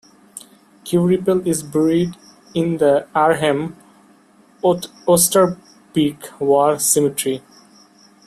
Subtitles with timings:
[0.83, 2.17] Queripel is buried
[2.55, 3.75] in the Arnhem
[4.63, 7.43] Oosterbeek War Cemetery.